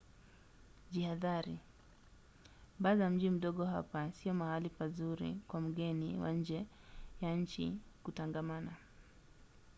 jihadhari: 0.91 1.55
baa 2.79 2.95
za 2.95 3.09
mji 3.09 3.29
mdogo 3.29 3.65
hapa 3.65 4.11
sio 4.11 4.33
mahali 4.33 4.69
pazuri 4.69 5.37
kwa 5.47 5.61
mgeni 5.61 6.17
wa 6.17 6.31
nje 6.31 6.65
ya 7.21 7.35
nchi 7.35 7.77
kutangamana 8.03 8.71